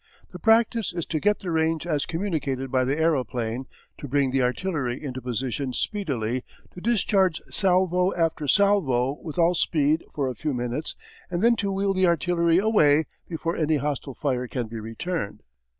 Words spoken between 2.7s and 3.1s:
by the